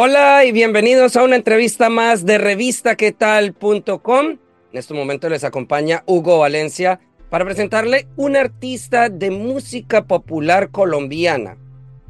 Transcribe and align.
Hola 0.00 0.44
y 0.44 0.52
bienvenidos 0.52 1.16
a 1.16 1.24
una 1.24 1.34
entrevista 1.34 1.90
más 1.90 2.24
de 2.24 2.38
revistaquetal.com. 2.38 4.26
En 4.28 4.38
este 4.70 4.94
momento 4.94 5.28
les 5.28 5.42
acompaña 5.42 6.04
Hugo 6.06 6.38
Valencia 6.38 7.00
para 7.30 7.44
presentarle 7.44 8.06
un 8.14 8.36
artista 8.36 9.08
de 9.08 9.32
música 9.32 10.04
popular 10.04 10.70
colombiana. 10.70 11.56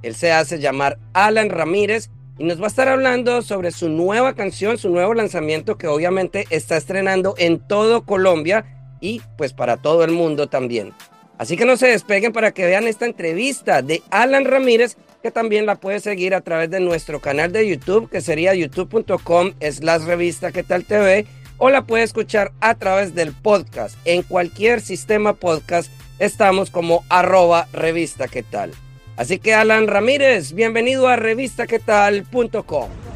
Él 0.02 0.14
se 0.14 0.33
hace 0.33 0.59
llamar 0.59 0.98
Alan 1.14 1.48
Ramírez 1.48 2.11
y 2.37 2.45
nos 2.45 2.61
va 2.61 2.64
a 2.64 2.69
estar 2.69 2.88
hablando 2.88 3.41
sobre 3.41 3.70
su 3.70 3.89
nueva 3.89 4.34
canción, 4.34 4.77
su 4.77 4.91
nuevo 4.91 5.14
lanzamiento 5.14 5.78
que 5.78 5.86
obviamente 5.86 6.45
está 6.50 6.77
estrenando 6.77 7.36
en 7.39 7.59
todo 7.59 8.05
Colombia 8.05 8.66
y 9.00 9.23
pues 9.39 9.55
para 9.55 9.78
todo 9.78 10.05
el 10.05 10.12
mundo 10.12 10.48
también. 10.48 10.92
Así 11.39 11.56
que 11.56 11.64
no 11.64 11.77
se 11.77 11.86
despeguen 11.86 12.33
para 12.33 12.53
que 12.53 12.67
vean 12.67 12.86
esta 12.89 13.06
entrevista 13.06 13.81
de 13.81 14.03
Alan 14.11 14.44
Ramírez 14.44 14.97
que 15.22 15.31
también 15.31 15.67
la 15.67 15.77
puedes 15.77 16.03
seguir 16.03 16.34
a 16.34 16.41
través 16.41 16.70
de 16.70 16.80
nuestro 16.80 17.20
canal 17.20 17.53
de 17.53 17.69
YouTube, 17.69 18.08
que 18.11 18.20
sería 18.20 18.55
youtube.com 18.55 19.53
slash 19.61 20.03
revista 20.03 20.53
que 20.53 20.62
tal 20.62 20.84
TV, 20.84 21.27
o 21.56 21.70
la 21.70 21.86
puedes 21.86 22.11
escuchar 22.11 22.53
a 22.61 22.75
través 22.77 23.14
del 23.14 23.33
podcast. 23.33 23.97
En 24.05 24.22
cualquier 24.22 24.80
sistema 24.80 25.33
podcast 25.33 25.91
estamos 26.19 26.70
como 26.70 27.05
arroba 27.08 27.69
revista 27.73 28.28
que 28.28 28.42
tal. 28.42 28.73
Así 29.17 29.41
que 29.41 29.55
Alan 29.55 29.89
Ramírez, 29.89 30.52
bienvenido 30.52 31.08
a 31.08 31.17
revistaquetal.com. 31.17 33.08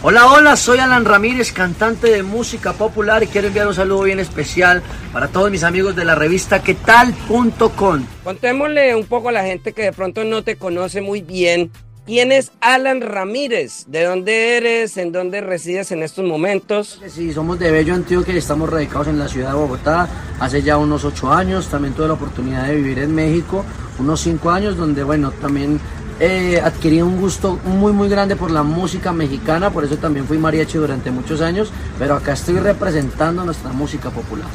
Hola, 0.00 0.32
hola, 0.32 0.54
soy 0.54 0.78
Alan 0.78 1.04
Ramírez, 1.04 1.52
cantante 1.52 2.08
de 2.08 2.22
música 2.22 2.72
popular 2.72 3.24
y 3.24 3.26
quiero 3.26 3.48
enviar 3.48 3.66
un 3.66 3.74
saludo 3.74 4.02
bien 4.02 4.20
especial 4.20 4.80
para 5.12 5.26
todos 5.26 5.50
mis 5.50 5.64
amigos 5.64 5.96
de 5.96 6.04
la 6.04 6.14
revista 6.14 6.62
quetal.com. 6.62 8.04
Contémosle 8.22 8.94
un 8.94 9.06
poco 9.06 9.30
a 9.30 9.32
la 9.32 9.42
gente 9.42 9.72
que 9.72 9.82
de 9.82 9.92
pronto 9.92 10.22
no 10.22 10.44
te 10.44 10.54
conoce 10.54 11.00
muy 11.00 11.20
bien. 11.20 11.72
¿Quién 12.06 12.30
es 12.30 12.52
Alan 12.60 13.00
Ramírez? 13.00 13.86
¿De 13.88 14.04
dónde 14.04 14.56
eres? 14.56 14.96
¿En 14.98 15.10
dónde 15.10 15.40
resides 15.40 15.90
en 15.90 16.04
estos 16.04 16.24
momentos? 16.24 17.00
Sí, 17.08 17.32
somos 17.32 17.58
de 17.58 17.72
Bello 17.72 17.92
Antioquia 17.94 18.32
y 18.32 18.38
estamos 18.38 18.70
radicados 18.70 19.08
en 19.08 19.18
la 19.18 19.26
ciudad 19.26 19.48
de 19.48 19.56
Bogotá 19.56 20.08
hace 20.38 20.62
ya 20.62 20.78
unos 20.78 21.04
ocho 21.04 21.32
años. 21.32 21.66
También 21.66 21.92
tuve 21.94 22.06
la 22.06 22.14
oportunidad 22.14 22.68
de 22.68 22.76
vivir 22.76 23.00
en 23.00 23.14
México 23.14 23.64
unos 23.98 24.20
cinco 24.20 24.50
años, 24.50 24.76
donde 24.76 25.02
bueno, 25.02 25.32
también 25.32 25.80
eh, 26.20 26.60
adquirí 26.62 27.00
un 27.00 27.20
gusto 27.20 27.60
muy 27.64 27.92
muy 27.92 28.08
grande 28.08 28.36
por 28.36 28.50
la 28.50 28.62
música 28.62 29.12
mexicana, 29.12 29.70
por 29.70 29.84
eso 29.84 29.96
también 29.98 30.26
fui 30.26 30.38
mariachi 30.38 30.78
durante 30.78 31.10
muchos 31.10 31.40
años, 31.40 31.70
pero 31.98 32.14
acá 32.14 32.32
estoy 32.32 32.58
representando 32.58 33.44
nuestra 33.44 33.72
música 33.72 34.10
popular. 34.10 34.48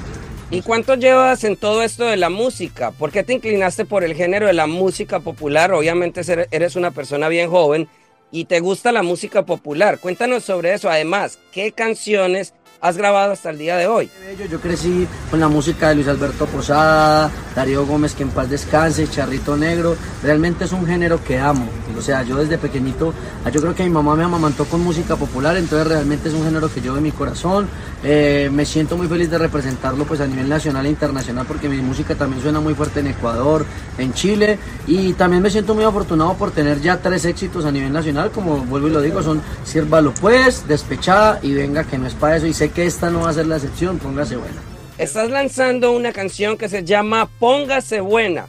¿Y 0.51 0.61
cuánto 0.61 0.95
llevas 0.95 1.43
en 1.45 1.55
todo 1.55 1.81
esto 1.81 2.03
de 2.05 2.17
la 2.17 2.29
música? 2.29 2.91
¿Por 2.91 3.11
qué 3.11 3.23
te 3.23 3.33
inclinaste 3.33 3.85
por 3.85 4.03
el 4.03 4.13
género 4.13 4.45
de 4.45 4.53
la 4.53 4.67
música 4.67 5.19
popular? 5.19 5.71
Obviamente 5.71 6.21
eres 6.51 6.75
una 6.75 6.91
persona 6.91 7.27
bien 7.27 7.49
joven 7.49 7.87
y 8.29 8.45
te 8.45 8.59
gusta 8.59 8.91
la 8.91 9.01
música 9.01 9.45
popular. 9.45 9.99
Cuéntanos 9.99 10.43
sobre 10.43 10.73
eso. 10.73 10.89
Además, 10.89 11.39
¿qué 11.51 11.71
canciones 11.71 12.53
has 12.83 12.97
grabado 12.97 13.31
hasta 13.31 13.49
el 13.49 13.57
día 13.57 13.77
de 13.77 13.87
hoy? 13.87 14.11
Yo 14.51 14.59
crecí 14.59 15.07
con 15.31 15.39
la 15.39 15.47
música 15.47 15.89
de 15.89 15.95
Luis 15.95 16.07
Alberto 16.09 16.45
Posada, 16.47 17.31
Darío 17.55 17.85
Gómez, 17.85 18.13
que 18.13 18.23
en 18.23 18.29
paz 18.29 18.49
descanse, 18.49 19.07
Charrito 19.07 19.55
Negro. 19.55 19.95
Realmente 20.21 20.65
es 20.65 20.73
un 20.73 20.85
género 20.85 21.23
que 21.23 21.39
amo. 21.39 21.65
O 21.97 22.01
sea, 22.01 22.23
yo 22.23 22.35
desde 22.35 22.57
pequeñito, 22.57 23.13
yo 23.53 23.61
creo 23.61 23.73
que 23.73 23.83
mi 23.83 23.89
mamá 23.89 24.15
me 24.15 24.25
amamantó 24.25 24.65
con 24.65 24.83
música 24.83 25.15
popular, 25.15 25.55
entonces 25.55 25.87
realmente 25.87 26.27
es 26.27 26.35
un 26.35 26.43
género 26.43 26.69
que 26.69 26.81
llevo 26.81 26.97
en 26.97 27.03
mi 27.03 27.13
corazón. 27.13 27.69
Eh, 28.03 28.49
me 28.51 28.65
siento 28.65 28.97
muy 28.97 29.07
feliz 29.07 29.29
de 29.29 29.37
representarlo 29.37 30.03
pues 30.03 30.19
a 30.19 30.27
nivel 30.27 30.49
nacional 30.49 30.85
e 30.85 30.89
internacional 30.89 31.45
porque 31.47 31.69
mi 31.69 31.77
música 31.77 32.15
también 32.15 32.41
suena 32.41 32.59
muy 32.59 32.73
fuerte 32.73 32.99
en 32.99 33.07
Ecuador, 33.07 33.65
en 33.97 34.13
Chile 34.13 34.59
y 34.87 35.13
también 35.13 35.41
me 35.41 35.49
siento 35.49 35.73
muy 35.73 35.85
afortunado 35.85 36.33
por 36.33 36.51
tener 36.51 36.81
ya 36.81 36.97
tres 36.97 37.23
éxitos 37.23 37.63
a 37.63 37.71
nivel 37.71 37.93
nacional, 37.93 38.31
como 38.31 38.57
vuelvo 38.57 38.89
y 38.89 38.91
lo 38.91 39.01
digo, 39.01 39.23
son 39.23 39.41
Sírvalo 39.63 40.13
pues, 40.19 40.67
Despechada 40.67 41.39
y 41.41 41.53
Venga 41.53 41.85
que 41.85 41.97
no 41.97 42.07
es 42.07 42.13
para 42.13 42.35
eso 42.35 42.45
y 42.45 42.53
sé 42.53 42.72
que 42.73 42.85
esta 42.85 43.09
no 43.09 43.21
va 43.21 43.29
a 43.29 43.33
ser 43.33 43.47
la 43.47 43.55
excepción, 43.55 43.99
póngase 43.99 44.35
buena. 44.35 44.61
Estás 44.97 45.29
lanzando 45.29 45.91
una 45.91 46.11
canción 46.11 46.57
que 46.57 46.69
se 46.69 46.83
llama 46.83 47.29
Póngase 47.39 48.01
buena. 48.01 48.47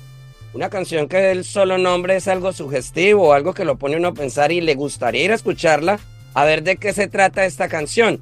Una 0.53 0.71
canción 0.71 1.09
que 1.09 1.31
el 1.31 1.45
solo 1.45 1.79
nombre 1.79 2.17
es 2.17 2.29
algo 2.29 2.53
sugestivo, 2.53 3.33
algo 3.33 3.55
que 3.55 3.65
lo 3.65 3.77
pone 3.77 3.97
uno 3.97 4.09
a 4.09 4.15
pensar 4.15 4.53
y 4.53 4.61
le 4.61 4.75
gustaría 4.75 5.25
ir 5.25 5.33
a 5.33 5.35
escucharla, 5.35 5.99
a 6.33 6.45
ver 6.45 6.63
de 6.63 6.77
qué 6.77 6.93
se 6.93 7.09
trata 7.09 7.45
esta 7.45 7.69
canción. 7.69 8.21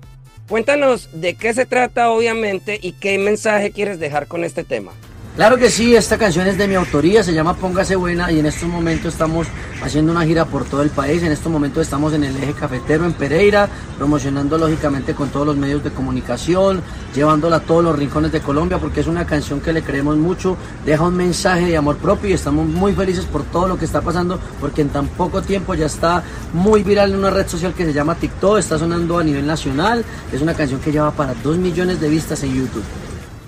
Cuéntanos 0.48 1.08
de 1.12 1.34
qué 1.34 1.52
se 1.52 1.66
trata 1.66 2.10
obviamente 2.10 2.78
y 2.80 2.92
qué 2.92 3.18
mensaje 3.18 3.70
quieres 3.70 3.98
dejar 4.00 4.28
con 4.28 4.44
este 4.44 4.64
tema. 4.64 4.92
Claro 5.34 5.56
que 5.56 5.70
sí, 5.70 5.96
esta 5.96 6.18
canción 6.18 6.46
es 6.46 6.58
de 6.58 6.68
mi 6.68 6.74
autoría, 6.74 7.22
se 7.22 7.32
llama 7.32 7.54
Póngase 7.54 7.96
Buena 7.96 8.30
y 8.30 8.38
en 8.38 8.44
estos 8.44 8.68
momentos 8.68 9.14
estamos 9.14 9.46
haciendo 9.82 10.12
una 10.12 10.26
gira 10.26 10.44
por 10.44 10.66
todo 10.66 10.82
el 10.82 10.90
país. 10.90 11.22
En 11.22 11.32
estos 11.32 11.50
momentos 11.50 11.80
estamos 11.80 12.12
en 12.12 12.24
el 12.24 12.36
eje 12.36 12.52
cafetero 12.52 13.06
en 13.06 13.14
Pereira, 13.14 13.66
promocionando 13.96 14.58
lógicamente 14.58 15.14
con 15.14 15.30
todos 15.30 15.46
los 15.46 15.56
medios 15.56 15.82
de 15.82 15.90
comunicación, 15.90 16.82
llevándola 17.14 17.56
a 17.56 17.60
todos 17.60 17.82
los 17.82 17.98
rincones 17.98 18.30
de 18.30 18.40
Colombia 18.40 18.76
porque 18.76 19.00
es 19.00 19.06
una 19.06 19.24
canción 19.24 19.62
que 19.62 19.72
le 19.72 19.82
creemos 19.82 20.18
mucho, 20.18 20.58
deja 20.84 21.02
un 21.02 21.16
mensaje 21.16 21.64
de 21.64 21.78
amor 21.78 21.96
propio 21.96 22.28
y 22.28 22.34
estamos 22.34 22.66
muy 22.66 22.92
felices 22.92 23.24
por 23.24 23.42
todo 23.44 23.68
lo 23.68 23.78
que 23.78 23.86
está 23.86 24.02
pasando 24.02 24.38
porque 24.60 24.82
en 24.82 24.90
tan 24.90 25.06
poco 25.08 25.40
tiempo 25.40 25.74
ya 25.74 25.86
está 25.86 26.22
muy 26.52 26.82
viral 26.82 27.12
en 27.12 27.20
una 27.20 27.30
red 27.30 27.48
social 27.48 27.72
que 27.72 27.86
se 27.86 27.94
llama 27.94 28.16
TikTok, 28.16 28.58
está 28.58 28.78
sonando 28.78 29.18
a 29.18 29.24
nivel 29.24 29.46
nacional, 29.46 30.04
es 30.30 30.42
una 30.42 30.52
canción 30.52 30.78
que 30.78 30.92
lleva 30.92 31.10
para 31.10 31.32
2 31.32 31.56
millones 31.56 32.02
de 32.02 32.10
vistas 32.10 32.42
en 32.42 32.54
YouTube. 32.54 32.84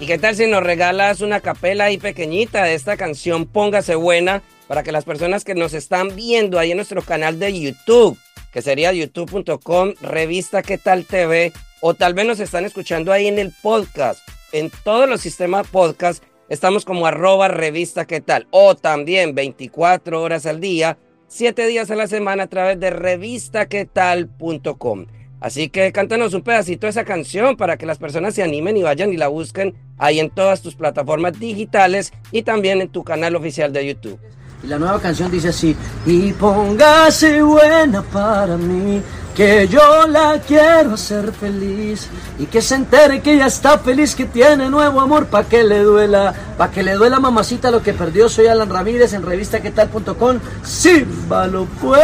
¿Y 0.01 0.07
qué 0.07 0.19
tal 0.19 0.35
si 0.35 0.49
nos 0.49 0.63
regalas 0.63 1.21
una 1.21 1.41
capela 1.41 1.85
ahí 1.85 1.99
pequeñita 1.99 2.65
de 2.65 2.75
esta 2.75 2.97
canción 2.97 3.47
Póngase 3.47 3.95
Buena 3.95 4.43
para 4.67 4.83
que 4.83 4.91
las 4.91 5.05
personas 5.05 5.45
que 5.45 5.55
nos 5.55 5.73
están 5.73 6.17
viendo 6.17 6.59
ahí 6.59 6.73
en 6.73 6.79
nuestro 6.79 7.01
canal 7.03 7.39
de 7.39 7.61
YouTube, 7.61 8.19
que 8.53 8.61
sería 8.61 8.93
youtube.com, 8.93 9.93
revista 10.01 10.63
qué 10.63 10.79
tal 10.79 11.05
TV, 11.05 11.53
o 11.81 11.95
tal 11.95 12.15
vez 12.15 12.27
nos 12.27 12.41
están 12.41 12.65
escuchando 12.65 13.13
ahí 13.13 13.29
en 13.29 13.39
el 13.39 13.53
podcast, 13.63 14.19
en 14.53 14.73
todos 14.83 15.09
los 15.09 15.21
sistemas 15.21 15.69
podcast, 15.69 16.25
estamos 16.49 16.85
como 16.85 17.07
arroba 17.07 17.47
revista 17.47 18.05
qué 18.05 18.21
tal, 18.21 18.49
o 18.51 18.75
también 18.75 19.37
24 19.37 20.21
horas 20.21 20.45
al 20.47 20.61
día, 20.61 20.99
7 21.29 21.69
días 21.69 21.93
a 21.93 21.97
la 21.97 22.09
semana 22.09 22.43
a 22.45 22.49
través 22.49 22.81
de 22.81 22.91
revistaquetal.com. 22.91 25.07
Así 25.45 25.69
que 25.69 25.93
cántanos 25.93 26.33
un 26.33 26.41
pedacito 26.41 26.87
de 26.87 26.93
esa 26.93 27.05
canción 27.05 27.59
para 27.59 27.77
que 27.77 27.85
las 27.85 27.99
personas 27.99 28.33
se 28.33 28.43
animen 28.43 28.79
y 28.79 28.83
vayan 28.83 29.13
y 29.13 29.19
la 29.19 29.29
busquen 29.29 29.75
ahí 29.99 30.19
en 30.19 30.31
todas 30.31 30.63
tus 30.63 30.75
plataformas 30.75 31.39
digitales 31.39 32.15
y 32.33 32.45
también 32.45 32.81
en 32.81 32.89
tu 32.89 33.05
canal 33.05 33.37
oficial 33.37 33.71
de 33.71 33.89
YouTube. 33.89 34.19
Y 34.63 34.69
la 34.69 34.79
nueva 34.79 34.99
canción 34.99 35.31
dice 35.31 35.51
así, 35.51 35.77
y 36.07 36.33
póngase 36.33 37.43
buena 37.43 38.01
para 38.01 38.57
mí, 38.57 39.03
que 39.35 39.67
yo 39.69 40.07
la 40.07 40.41
quiero 40.47 40.95
hacer 40.95 41.33
feliz, 41.33 42.09
y 42.39 42.47
que 42.47 42.63
se 42.63 42.77
entere 42.77 43.21
que 43.21 43.35
ella 43.35 43.47
está 43.47 43.79
feliz, 43.79 44.15
que 44.15 44.27
tiene 44.27 44.71
nuevo 44.71 45.01
amor, 45.01 45.27
pa' 45.27 45.45
que 45.45 45.65
le 45.65 45.81
duela, 45.81 46.35
pa' 46.57 46.71
que 46.71 46.83
le 46.83 46.93
duela 46.93 47.19
mamacita 47.19 47.71
lo 47.71 47.83
que 47.83 47.93
perdió. 47.93 48.29
Soy 48.29 48.47
Alan 48.47 48.71
Ramírez 48.71 49.13
en 49.13 49.23
revistaquetal.com, 49.23 50.39
símbalo 50.63 51.67
pues. 51.81 52.01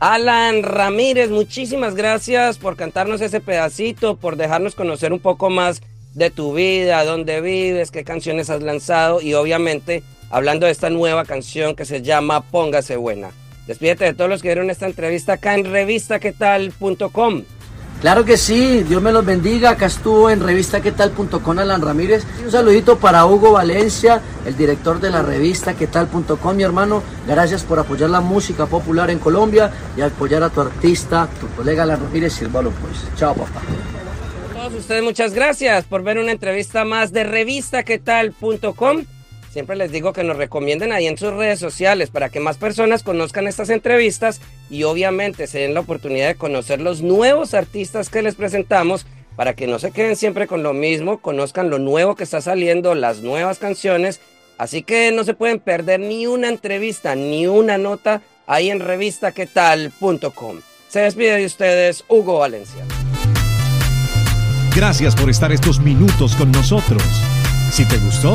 Alan 0.00 0.62
Ramírez, 0.62 1.30
muchísimas 1.30 1.94
gracias 1.94 2.58
por 2.58 2.76
cantarnos 2.76 3.20
ese 3.20 3.40
pedacito, 3.40 4.16
por 4.16 4.36
dejarnos 4.36 4.74
conocer 4.74 5.12
un 5.12 5.20
poco 5.20 5.48
más 5.50 5.80
de 6.14 6.30
tu 6.30 6.52
vida, 6.52 7.04
dónde 7.04 7.40
vives, 7.40 7.90
qué 7.90 8.04
canciones 8.04 8.50
has 8.50 8.62
lanzado 8.62 9.22
y 9.22 9.32
obviamente 9.32 10.02
hablando 10.30 10.66
de 10.66 10.72
esta 10.72 10.90
nueva 10.90 11.24
canción 11.24 11.74
que 11.74 11.86
se 11.86 12.02
llama 12.02 12.42
Póngase 12.42 12.96
Buena. 12.96 13.30
Despídete 13.66 14.04
de 14.04 14.14
todos 14.14 14.28
los 14.28 14.42
que 14.42 14.48
vieron 14.48 14.70
esta 14.70 14.86
entrevista 14.86 15.34
acá 15.34 15.54
en 15.54 15.70
revistaquetal.com. 15.70 17.44
Claro 18.02 18.24
que 18.24 18.36
sí, 18.36 18.82
Dios 18.82 19.00
me 19.00 19.12
los 19.12 19.24
bendiga. 19.24 19.70
Acá 19.70 19.86
estuvo 19.86 20.28
en 20.28 20.40
revistaquetal.com 20.40 21.58
Alan 21.60 21.80
Ramírez. 21.80 22.24
Un 22.44 22.50
saludito 22.50 22.98
para 22.98 23.24
Hugo 23.26 23.52
Valencia, 23.52 24.20
el 24.44 24.56
director 24.56 24.98
de 24.98 25.10
la 25.10 25.22
revista 25.22 25.74
quetal.com, 25.74 26.56
mi 26.56 26.64
hermano. 26.64 27.00
Gracias 27.28 27.62
por 27.62 27.78
apoyar 27.78 28.10
la 28.10 28.20
música 28.20 28.66
popular 28.66 29.08
en 29.10 29.20
Colombia 29.20 29.70
y 29.96 30.00
apoyar 30.00 30.42
a 30.42 30.50
tu 30.50 30.62
artista, 30.62 31.28
tu 31.40 31.46
colega 31.54 31.84
Alan 31.84 32.00
Ramírez. 32.00 32.32
Sírvalo 32.32 32.72
pues. 32.72 33.06
Chao, 33.16 33.36
papá. 33.36 33.60
todos 34.52 34.74
ustedes 34.74 35.04
muchas 35.04 35.32
gracias 35.32 35.84
por 35.84 36.02
ver 36.02 36.18
una 36.18 36.32
entrevista 36.32 36.84
más 36.84 37.12
de 37.12 37.22
revistaquetal.com. 37.22 39.04
Siempre 39.52 39.76
les 39.76 39.92
digo 39.92 40.14
que 40.14 40.24
nos 40.24 40.38
recomienden 40.38 40.92
ahí 40.92 41.06
en 41.06 41.18
sus 41.18 41.30
redes 41.34 41.58
sociales 41.58 42.08
para 42.08 42.30
que 42.30 42.40
más 42.40 42.56
personas 42.56 43.02
conozcan 43.02 43.46
estas 43.46 43.68
entrevistas 43.68 44.40
y 44.70 44.84
obviamente 44.84 45.46
se 45.46 45.58
den 45.58 45.74
la 45.74 45.80
oportunidad 45.80 46.28
de 46.28 46.36
conocer 46.36 46.80
los 46.80 47.02
nuevos 47.02 47.52
artistas 47.52 48.08
que 48.08 48.22
les 48.22 48.34
presentamos 48.34 49.04
para 49.36 49.52
que 49.54 49.66
no 49.66 49.78
se 49.78 49.90
queden 49.90 50.16
siempre 50.16 50.46
con 50.46 50.62
lo 50.62 50.72
mismo, 50.72 51.18
conozcan 51.18 51.68
lo 51.68 51.78
nuevo 51.78 52.14
que 52.16 52.24
está 52.24 52.40
saliendo, 52.40 52.94
las 52.94 53.20
nuevas 53.20 53.58
canciones. 53.58 54.20
Así 54.56 54.82
que 54.82 55.12
no 55.12 55.22
se 55.22 55.34
pueden 55.34 55.60
perder 55.60 56.00
ni 56.00 56.26
una 56.26 56.48
entrevista 56.48 57.14
ni 57.14 57.46
una 57.46 57.76
nota 57.76 58.22
ahí 58.46 58.70
en 58.70 58.80
revistaquetal.com. 58.80 60.60
Se 60.88 61.00
despide 61.00 61.36
de 61.36 61.44
ustedes 61.44 62.04
Hugo 62.08 62.38
Valencia. 62.38 62.86
Gracias 64.74 65.14
por 65.14 65.28
estar 65.28 65.52
estos 65.52 65.78
minutos 65.78 66.36
con 66.36 66.50
nosotros. 66.52 67.02
Si 67.70 67.86
te 67.86 67.98
gustó, 67.98 68.34